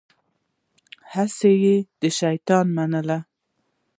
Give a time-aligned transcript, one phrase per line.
[1.13, 3.19] هسې يې د شيطان منله.